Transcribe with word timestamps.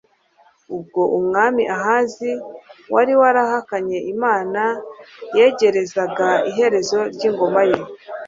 ubwo 0.75 1.01
umwami 1.17 1.63
ahazi 1.77 2.31
wari 2.93 3.13
warahakanye 3.21 3.97
imana 4.13 4.61
yegerezaga 5.37 6.27
iherezo 6.49 6.99
ry'ingoma 7.13 7.61
ye 7.69 7.79